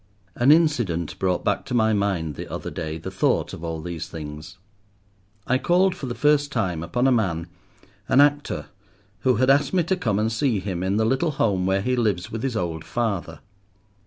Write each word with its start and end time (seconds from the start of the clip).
An 0.35 0.51
incident 0.51 1.19
brought 1.19 1.45
back 1.45 1.63
to 1.65 1.75
my 1.75 1.93
mind, 1.93 2.33
the 2.33 2.51
other 2.51 2.71
day, 2.71 2.97
the 2.97 3.11
thought 3.11 3.53
of 3.53 3.63
all 3.63 3.81
these 3.83 4.07
things. 4.09 4.57
I 5.45 5.59
called 5.59 5.93
for 5.93 6.07
the 6.07 6.15
first 6.15 6.51
time 6.51 6.81
upon 6.81 7.05
a 7.05 7.11
man, 7.11 7.45
an 8.07 8.19
actor, 8.19 8.65
who 9.19 9.35
had 9.35 9.51
asked 9.51 9.75
me 9.75 9.83
to 9.83 9.95
come 9.95 10.17
and 10.17 10.31
see 10.31 10.59
him 10.59 10.81
in 10.81 10.97
the 10.97 11.05
little 11.05 11.29
home 11.33 11.67
where 11.67 11.81
he 11.83 11.95
lives 11.95 12.31
with 12.31 12.41
his 12.41 12.55
old 12.57 12.83
father. 12.83 13.41